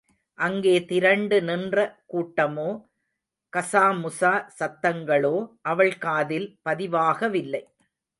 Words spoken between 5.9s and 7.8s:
காதில் பதிவாகவில்லை.